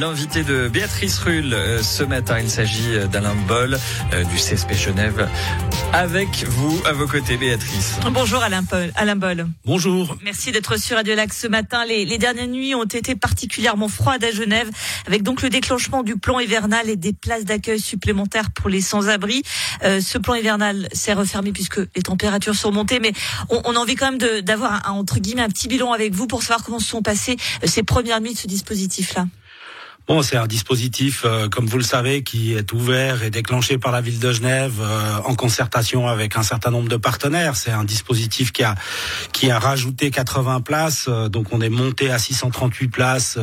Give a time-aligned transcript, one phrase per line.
[0.00, 3.78] L'invité de Béatrice Rulle euh, ce matin, il s'agit d'Alain Boll
[4.14, 5.28] euh, du CSP Genève.
[5.92, 7.96] Avec vous, à vos côtés, Béatrice.
[8.10, 9.46] Bonjour Alain, Paul, Alain Boll.
[9.66, 10.16] Bonjour.
[10.24, 11.84] Merci d'être sur Radio Lac ce matin.
[11.84, 14.70] Les, les, dernières nuits ont été particulièrement froides à Genève,
[15.06, 19.42] avec donc le déclenchement du plan hivernal et des places d'accueil supplémentaires pour les sans-abri.
[19.84, 23.12] Euh, ce plan hivernal s'est refermé puisque les températures sont montées, mais
[23.50, 26.26] on, on a envie quand même d'avoir un, entre guillemets un petit bilan avec vous
[26.26, 29.26] pour savoir comment se sont passées ces premières nuits de ce dispositif-là.
[30.06, 33.92] Bon, c'est un dispositif, euh, comme vous le savez, qui est ouvert et déclenché par
[33.92, 37.54] la ville de Genève euh, en concertation avec un certain nombre de partenaires.
[37.54, 38.74] C'est un dispositif qui a
[39.32, 43.38] qui a rajouté 80 places, euh, donc on est monté à 638 places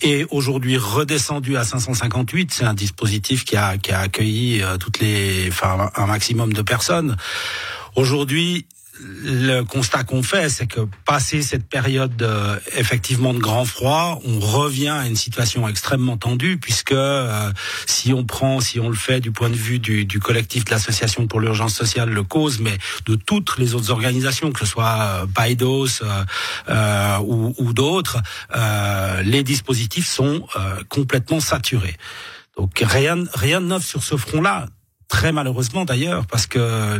[0.00, 2.52] et aujourd'hui redescendu à 558.
[2.52, 7.16] C'est un dispositif qui a qui a accueilli toutes les, enfin un maximum de personnes.
[7.94, 8.66] Aujourd'hui,
[9.00, 14.38] le constat qu'on fait, c'est que passé cette période euh, effectivement de grand froid, on
[14.40, 17.52] revient à une situation extrêmement tendue, puisque euh,
[17.86, 20.70] si on prend, si on le fait du point de vue du, du collectif de
[20.70, 25.26] l'association pour l'urgence sociale, le cause, mais de toutes les autres organisations, que ce soit
[25.34, 26.02] Baidos
[26.68, 28.18] euh, ou, ou d'autres,
[29.24, 30.46] les dispositifs sont
[30.88, 31.96] complètement saturés.
[32.56, 34.66] Donc rien, rien de neuf sur ce front-là
[35.08, 36.98] très malheureusement d'ailleurs, parce que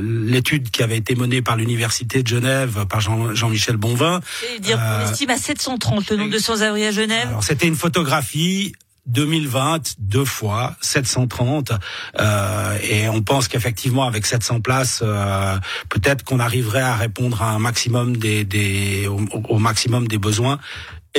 [0.00, 4.20] l'étude qui avait été menée par l'université de Genève par Jean, michel Bonvin,
[4.60, 7.28] dire euh, on estime à 730 le nombre de sans-abri à Genève.
[7.28, 8.72] Alors c'était une photographie
[9.06, 11.72] 2020 deux fois 730
[12.20, 15.56] euh, et on pense qu'effectivement avec 700 places euh,
[15.88, 20.58] peut-être qu'on arriverait à répondre à un maximum des, des au maximum des besoins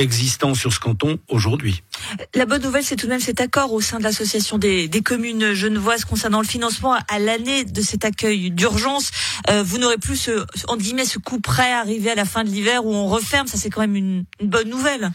[0.00, 1.82] existants sur ce canton aujourd'hui.
[2.34, 5.02] La bonne nouvelle, c'est tout de même cet accord au sein de l'association des, des,
[5.02, 9.10] communes genevoises concernant le financement à l'année de cet accueil d'urgence.
[9.50, 12.48] Euh, vous n'aurez plus ce, en guillemets, ce coup prêt arrivé à la fin de
[12.48, 13.46] l'hiver où on referme.
[13.46, 15.10] Ça, c'est quand même une, une, bonne nouvelle.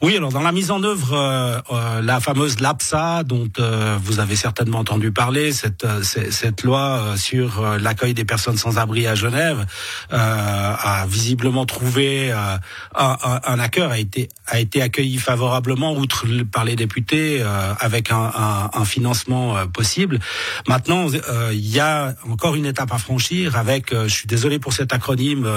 [0.00, 4.20] Oui, alors dans la mise en œuvre, euh, euh, la fameuse LAPSA, dont euh, vous
[4.20, 9.14] avez certainement entendu parler, cette, euh, cette loi sur l'accueil des personnes sans abri à
[9.14, 9.66] Genève,
[10.10, 12.58] a visiblement trouvé un,
[12.94, 18.10] un, un accueil, a été, a été accueilli favorablement, outre par les députés euh, avec
[18.10, 20.18] un, un, un financement euh, possible.
[20.66, 24.72] Maintenant, euh, il y a encore une étape à franchir avec, je suis désolé pour
[24.72, 25.48] cet acronyme,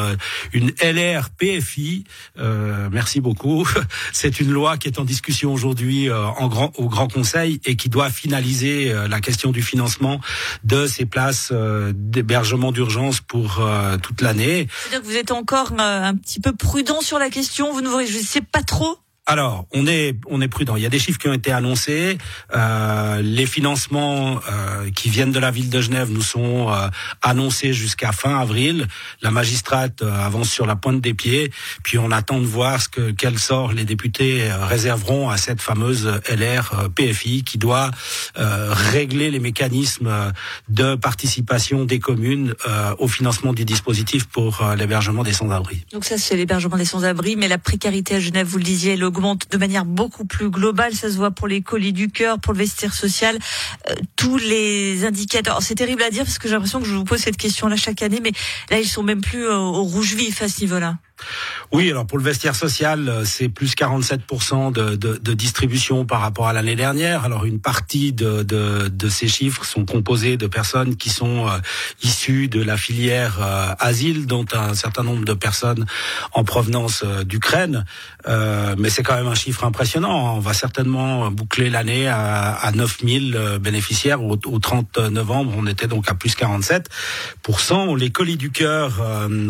[0.54, 2.04] une LRPFI.
[2.92, 3.68] merci beaucoup.
[4.14, 7.90] C'est une loi qui est en discussion aujourd'hui en grand, au Grand Conseil et qui
[7.90, 10.20] doit finaliser la question du financement
[10.64, 11.52] de ces places
[11.94, 13.66] d'hébergement d'urgence pour
[14.02, 14.68] toute l'année.
[14.70, 17.74] C'est-à-dire que vous êtes encore un petit peu prudent sur la question.
[17.74, 20.76] Vous ne vous réjouissez pas trop alors, on est on est prudent.
[20.76, 22.18] Il y a des chiffres qui ont été annoncés.
[22.54, 26.90] Euh, les financements euh, qui viennent de la ville de Genève nous sont euh,
[27.22, 28.86] annoncés jusqu'à fin avril.
[29.22, 31.52] La magistrate euh, avance sur la pointe des pieds,
[31.84, 35.62] puis on attend de voir ce que quel sort les députés euh, réserveront à cette
[35.62, 37.92] fameuse LR PFI qui doit
[38.36, 40.34] régler les mécanismes
[40.70, 42.54] de participation des communes
[42.98, 45.86] au financement des dispositifs pour l'hébergement des sans-abri.
[45.92, 49.50] Donc ça c'est l'hébergement des sans-abri, mais la précarité à Genève, vous le disiez, augmente
[49.52, 50.94] de manière beaucoup plus globale.
[50.94, 53.38] Ça se voit pour les colis du cœur, pour le vestiaire social,
[53.90, 55.62] euh, tous les indicateurs.
[55.62, 58.02] C'est terrible à dire parce que j'ai l'impression que je vous pose cette question-là chaque
[58.02, 58.32] année, mais
[58.70, 60.98] là ils sont même plus au, au rouge vif à ce niveau-là.
[61.72, 66.22] Oui, alors pour le vestiaire social, euh, c'est plus 47% de, de, de, distribution par
[66.22, 67.26] rapport à l'année dernière.
[67.26, 71.58] Alors une partie de, de, ces chiffres sont composés de personnes qui sont euh,
[72.02, 75.86] issues de la filière euh, asile, dont un certain nombre de personnes
[76.34, 77.86] en provenance euh, d'Ukraine.
[78.28, 80.36] Euh, mais c'est quand même un chiffre impressionnant.
[80.36, 84.24] On va certainement boucler l'année à, à 9000 bénéficiaires.
[84.24, 87.98] Au, au, 30 novembre, on était donc à plus 47%.
[87.98, 89.02] Les colis du cœur,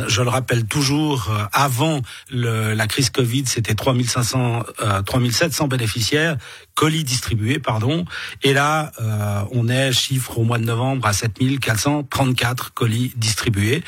[0.08, 1.32] je le rappelle toujours,
[1.64, 6.38] avant la crise Covid, c'était 3500, euh, 3700 bénéficiaires
[6.76, 8.06] colis distribués, pardon.
[8.42, 13.84] Et là, euh, on est chiffre au mois de novembre à 7434 colis distribués.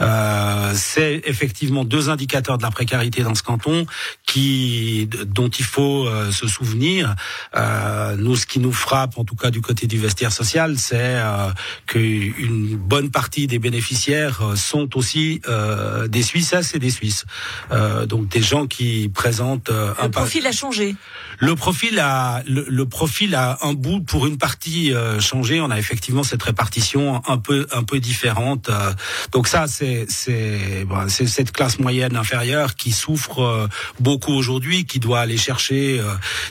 [0.00, 3.86] Euh, c'est effectivement deux indicateurs de la précarité dans ce canton
[4.26, 7.14] qui, dont il faut euh, se souvenir.
[7.56, 10.96] Euh, nous, ce qui nous frappe, en tout cas du côté du vestiaire social, c'est
[11.00, 11.50] euh,
[11.86, 17.24] qu'une bonne partie des bénéficiaires euh, sont aussi euh, des Suisses et des Suisses.
[18.06, 20.96] donc des gens qui présentent un le profil a changé.
[21.38, 25.60] Le profil a la, le, profil a un bout pour une partie euh, changé.
[25.60, 28.68] On a effectivement cette répartition un peu un peu différente.
[28.68, 28.92] Euh.
[29.32, 33.68] donc ça, c'est c'est bon, cette classe moyenne inférieure qui souffre euh,
[34.00, 36.00] beaucoup aujourd'hui, qui doit aller chercher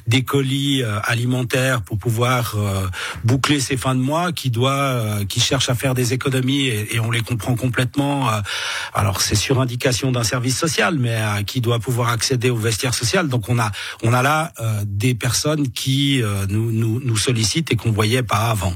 [0.08, 2.56] des colis alimentaires pour pouvoir
[3.24, 7.00] boucler ses fins de mois, qui doit qui cherche à faire des économies et, et
[7.00, 8.30] on les comprend complètement.
[8.94, 13.28] alors c'est sur indication d'un service social, mais qui doit pouvoir accéder au vestiaire social.
[13.28, 13.72] Donc on a
[14.04, 14.54] on a là
[14.86, 18.74] des personnes qui nous, nous, nous sollicitent et qu'on voyait pas avant.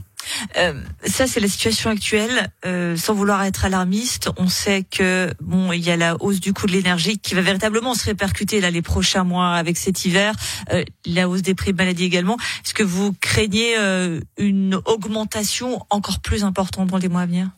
[0.57, 0.73] Euh,
[1.05, 2.51] ça, c'est la situation actuelle.
[2.65, 6.53] Euh, sans vouloir être alarmiste, on sait que bon, il y a la hausse du
[6.53, 10.33] coût de l'énergie qui va véritablement se répercuter là les prochains mois avec cet hiver.
[10.71, 12.37] Euh, la hausse des prix de maladie également.
[12.65, 17.49] Est-ce que vous craignez euh, une augmentation encore plus importante dans les mois à venir?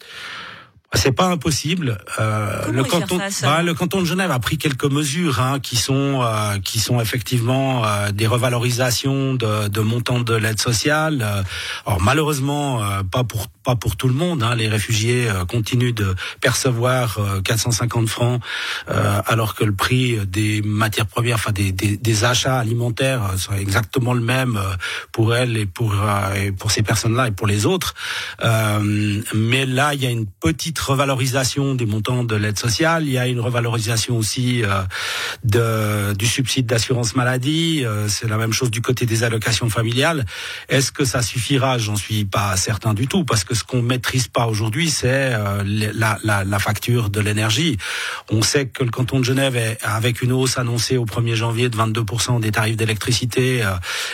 [0.94, 1.98] C'est pas impossible.
[2.20, 6.22] Euh, le canton, bah, le canton de Genève a pris quelques mesures hein, qui sont
[6.22, 11.22] euh, qui sont effectivement euh, des revalorisations de, de montants de l'aide sociale.
[11.22, 11.44] Euh,
[11.86, 14.44] alors malheureusement pas pour pas pour tout le monde.
[14.44, 18.42] Hein, les réfugiés continuent de percevoir 450 francs
[18.88, 24.14] alors que le prix des matières premières, enfin des, des, des achats alimentaires, sont exactement
[24.14, 24.60] le même
[25.12, 25.96] pour elles et pour
[26.36, 27.94] et pour ces personnes-là et pour les autres.
[29.34, 33.04] mais là, il y a une petite revalorisation des montants de l'aide sociale.
[33.06, 34.84] Il y a une revalorisation aussi euh,
[35.44, 37.84] de, du subside d'assurance maladie.
[37.86, 40.26] Euh, c'est la même chose du côté des allocations familiales.
[40.70, 41.78] Est-ce que ça suffira?
[41.78, 45.64] J'en suis pas certain du tout, parce que ce qu'on maîtrise pas aujourd'hui, c'est euh,
[45.66, 47.78] la, la, la, facture de l'énergie.
[48.30, 51.70] On sait que le canton de Genève, est, avec une hausse annoncée au 1er janvier
[51.70, 53.64] de 22% des tarifs d'électricité,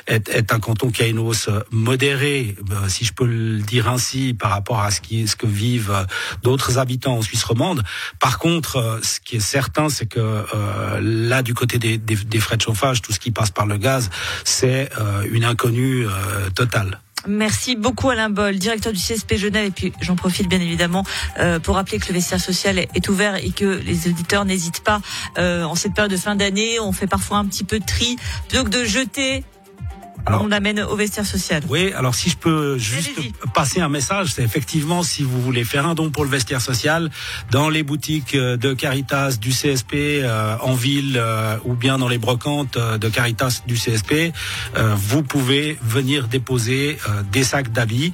[0.08, 2.56] est, est, un canton qui a une hausse modérée,
[2.88, 6.06] si je peux le dire ainsi, par rapport à ce, qui, ce que vivent
[6.44, 7.84] d'autres habitants en Suisse romande.
[8.20, 12.16] Par contre, euh, ce qui est certain, c'est que euh, là, du côté des, des,
[12.16, 14.10] des, frais de chauffage, tout ce qui passe par le gaz,
[14.44, 16.08] c'est euh, une inconnue
[16.56, 17.00] totale.
[17.28, 19.66] Merci beaucoup Alain Boll, directeur du CSP Genève.
[19.66, 21.04] Et puis j'en profite bien évidemment
[21.40, 25.02] euh, pour rappeler que le vestiaire social est, ouvert et que les auditeurs n'hésitent pas
[25.38, 26.80] euh, en cette période de fin d'année.
[26.80, 28.16] On fait parfois un petit peu de tri
[28.48, 29.44] plutôt que de jeter
[30.28, 31.64] alors, on amène au vestiaire social.
[31.70, 33.12] Oui, alors si je peux juste
[33.54, 37.10] passer un message, c'est effectivement si vous voulez faire un don pour le vestiaire social
[37.50, 42.10] dans les boutiques euh, de Caritas, du CSP euh, en ville euh, ou bien dans
[42.10, 44.34] les brocantes de Caritas, du CSP,
[44.96, 46.98] vous pouvez venir déposer
[47.32, 48.14] des sacs d'habits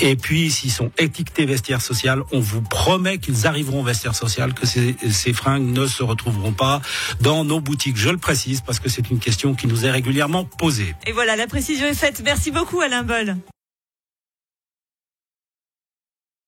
[0.00, 4.54] et puis s'ils sont étiquetés vestiaire social, on vous promet qu'ils arriveront au vestiaire social,
[4.54, 6.80] que ces, ces fringues ne se retrouveront pas
[7.20, 7.96] dans nos boutiques.
[7.96, 10.41] Je le précise parce que c'est une question qui nous est régulièrement
[11.06, 12.22] et voilà, la précision est faite.
[12.24, 13.36] Merci beaucoup Alain Boll.